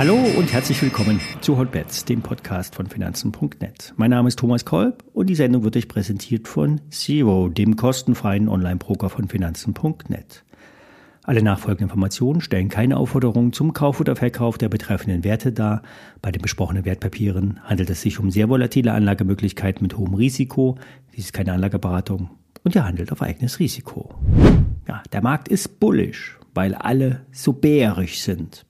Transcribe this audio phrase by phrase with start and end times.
[0.00, 3.92] Hallo und herzlich willkommen zu Hotbets, dem Podcast von Finanzen.net.
[3.96, 8.48] Mein Name ist Thomas Kolb und die Sendung wird euch präsentiert von Zero, dem kostenfreien
[8.48, 10.42] Online-Broker von Finanzen.net.
[11.22, 15.82] Alle nachfolgenden Informationen stellen keine Aufforderung zum Kauf oder Verkauf der betreffenden Werte dar.
[16.22, 20.78] Bei den besprochenen Wertpapieren handelt es sich um sehr volatile Anlagemöglichkeiten mit hohem Risiko.
[21.14, 22.30] Dies ist keine Anlageberatung
[22.64, 24.14] und ihr handelt auf eigenes Risiko.
[24.90, 28.66] Ja, der Markt ist bullish, weil alle so bärig sind.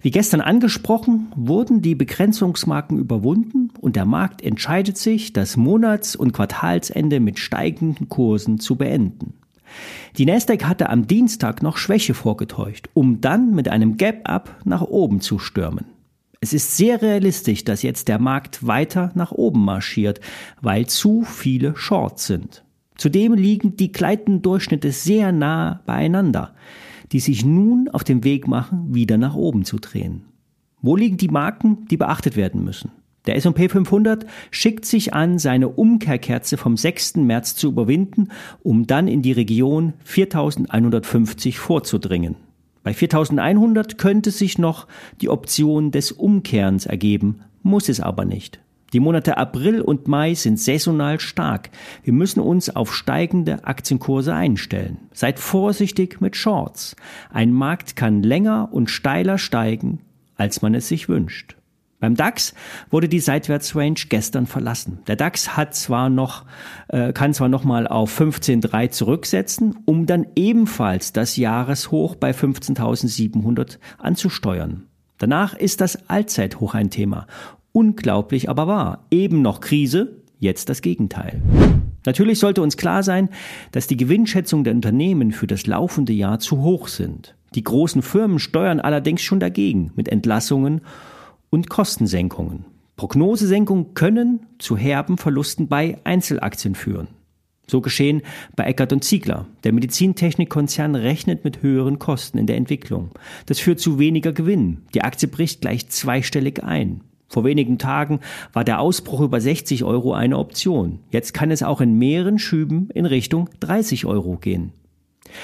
[0.00, 6.32] Wie gestern angesprochen, wurden die Begrenzungsmarken überwunden und der Markt entscheidet sich, das Monats- und
[6.32, 9.34] Quartalsende mit steigenden Kursen zu beenden.
[10.16, 15.20] Die Nasdaq hatte am Dienstag noch Schwäche vorgetäuscht, um dann mit einem Gap-Up nach oben
[15.20, 15.84] zu stürmen.
[16.40, 20.18] Es ist sehr realistisch, dass jetzt der Markt weiter nach oben marschiert,
[20.62, 22.64] weil zu viele Shorts sind.
[22.96, 26.54] Zudem liegen die gleitenden Durchschnitte sehr nah beieinander
[27.12, 30.22] die sich nun auf den Weg machen, wieder nach oben zu drehen.
[30.80, 32.90] Wo liegen die Marken, die beachtet werden müssen?
[33.26, 37.16] Der S&P 500 schickt sich an, seine Umkehrkerze vom 6.
[37.16, 38.30] März zu überwinden,
[38.62, 42.34] um dann in die Region 4150 vorzudringen.
[42.82, 44.88] Bei 4100 könnte sich noch
[45.20, 48.58] die Option des Umkehrens ergeben, muss es aber nicht.
[48.92, 51.70] Die Monate April und Mai sind saisonal stark.
[52.02, 54.98] Wir müssen uns auf steigende Aktienkurse einstellen.
[55.12, 56.94] Seid vorsichtig mit Shorts.
[57.30, 60.00] Ein Markt kann länger und steiler steigen,
[60.36, 61.56] als man es sich wünscht.
[62.00, 62.52] Beim DAX
[62.90, 64.98] wurde die Seitwärtsrange gestern verlassen.
[65.06, 66.44] Der DAX hat zwar noch,
[66.88, 73.78] äh, kann zwar noch mal auf 15,3 zurücksetzen, um dann ebenfalls das Jahreshoch bei 15.700
[73.98, 74.88] anzusteuern.
[75.18, 77.28] Danach ist das Allzeithoch ein Thema
[77.72, 79.06] Unglaublich aber wahr.
[79.10, 81.40] Eben noch Krise, jetzt das Gegenteil.
[82.04, 83.28] Natürlich sollte uns klar sein,
[83.70, 87.34] dass die Gewinnschätzungen der Unternehmen für das laufende Jahr zu hoch sind.
[87.54, 90.80] Die großen Firmen steuern allerdings schon dagegen mit Entlassungen
[91.50, 92.64] und Kostensenkungen.
[92.96, 97.08] Prognosesenkungen können zu herben Verlusten bei Einzelaktien führen.
[97.66, 98.22] So geschehen
[98.56, 99.46] bei Eckert und Ziegler.
[99.64, 103.10] Der Medizintechnikkonzern rechnet mit höheren Kosten in der Entwicklung.
[103.46, 104.82] Das führt zu weniger Gewinn.
[104.94, 107.02] Die Aktie bricht gleich zweistellig ein.
[107.32, 108.20] Vor wenigen Tagen
[108.52, 110.98] war der Ausbruch über 60 Euro eine Option.
[111.10, 114.72] Jetzt kann es auch in mehreren Schüben in Richtung 30 Euro gehen.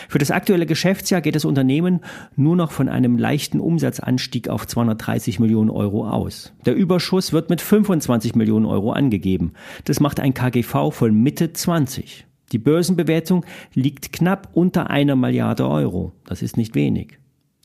[0.06, 2.00] Für das aktuelle Geschäftsjahr geht das Unternehmen
[2.36, 6.52] nur noch von einem leichten Umsatzanstieg auf 230 Millionen Euro aus.
[6.66, 9.54] Der Überschuss wird mit 25 Millionen Euro angegeben.
[9.86, 12.26] Das macht ein KGV von Mitte 20.
[12.52, 16.12] Die Börsenbewertung liegt knapp unter einer Milliarde Euro.
[16.26, 17.18] Das ist nicht wenig.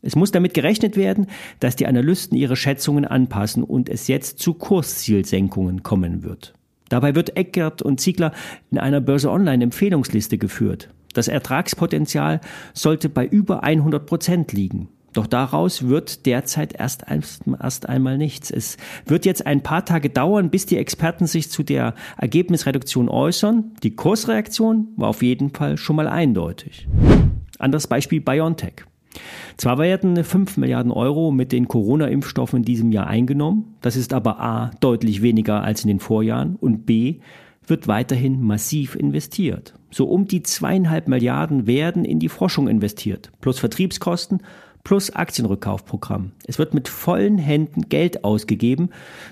[0.04, 1.28] Es muss damit gerechnet werden,
[1.60, 6.54] dass die Analysten ihre Schätzungen anpassen und es jetzt zu Kurszielsenkungen kommen wird.
[6.90, 8.34] Dabei wird Eckert und Ziegler
[8.70, 10.90] in einer Börse Online Empfehlungsliste geführt.
[11.14, 12.42] Das Ertragspotenzial
[12.74, 14.90] sollte bei über 100 Prozent liegen.
[15.14, 18.52] Doch daraus wird derzeit erst, erst einmal nichts.
[18.52, 23.72] Es wird jetzt ein paar Tage dauern, bis die Experten sich zu der Ergebnisreduktion äußern.
[23.84, 26.88] Die Kursreaktion war auf jeden Fall schon mal eindeutig.
[27.60, 28.86] Anderes Beispiel BioNTech.
[29.58, 34.40] Zwar werden 5 Milliarden Euro mit den Corona-Impfstoffen in diesem Jahr eingenommen, das ist aber
[34.40, 34.72] a.
[34.80, 37.20] deutlich weniger als in den Vorjahren und b.
[37.66, 39.74] wird weiterhin massiv investiert.
[39.92, 44.42] So um die zweieinhalb Milliarden werden in die Forschung investiert, plus Vertriebskosten,
[44.84, 46.32] plus Aktienrückkaufprogramm.
[46.46, 48.90] Es wird mit vollen Händen Geld ausgegeben,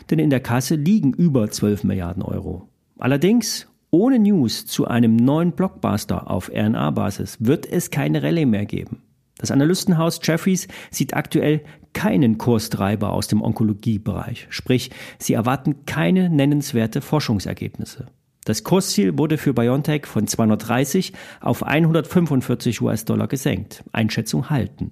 [0.10, 2.70] denn in der Kasse liegen über 12 Milliarden Euro.
[2.98, 9.02] Allerdings, ohne News zu einem neuen Blockbuster auf RNA-Basis wird es keine Rallye mehr geben.
[9.42, 11.62] Das Analystenhaus Jeffries sieht aktuell
[11.94, 18.08] keinen Kurstreiber aus dem Onkologiebereich, sprich, sie erwarten keine nennenswerte Forschungsergebnisse.
[18.46, 23.84] Das Kursziel wurde für BioNTech von 230 auf 145 US-Dollar gesenkt.
[23.92, 24.92] Einschätzung halten.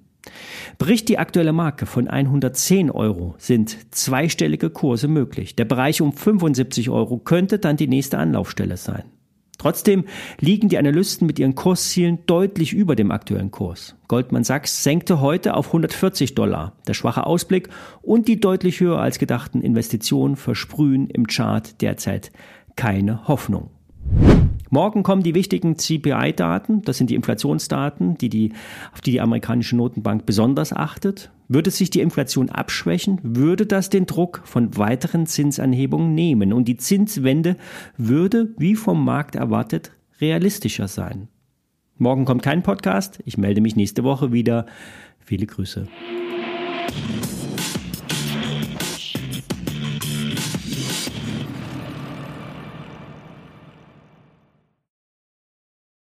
[0.78, 5.56] Bricht die aktuelle Marke von 110 Euro, sind zweistellige Kurse möglich.
[5.56, 9.04] Der Bereich um 75 Euro könnte dann die nächste Anlaufstelle sein.
[9.60, 10.04] Trotzdem
[10.40, 13.94] liegen die Analysten mit ihren Kurszielen deutlich über dem aktuellen Kurs.
[14.08, 16.72] Goldman Sachs senkte heute auf 140 Dollar.
[16.88, 17.68] Der schwache Ausblick
[18.00, 22.32] und die deutlich höher als gedachten Investitionen versprühen im Chart derzeit
[22.74, 23.68] keine Hoffnung.
[24.70, 26.80] Morgen kommen die wichtigen CPI-Daten.
[26.80, 28.54] Das sind die Inflationsdaten, die die,
[28.94, 31.30] auf die die amerikanische Notenbank besonders achtet.
[31.52, 36.76] Würde sich die Inflation abschwächen, würde das den Druck von weiteren Zinsanhebungen nehmen und die
[36.76, 37.56] Zinswende
[37.96, 41.26] würde, wie vom Markt erwartet, realistischer sein.
[41.96, 43.18] Morgen kommt kein Podcast.
[43.24, 44.66] Ich melde mich nächste Woche wieder.
[45.18, 45.88] Viele Grüße.